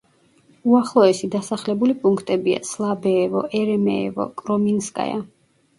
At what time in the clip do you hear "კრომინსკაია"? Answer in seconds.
4.43-5.25